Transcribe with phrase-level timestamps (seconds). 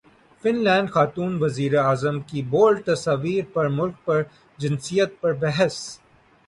[0.43, 4.21] fun land خاتون وزیراعظم کی بولڈ تصاویر پر ملک میں
[4.59, 5.75] جنسیت پر بحث